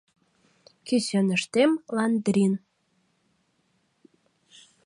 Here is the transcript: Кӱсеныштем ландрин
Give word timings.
Кӱсеныштем 0.87 1.71
ландрин 1.95 2.53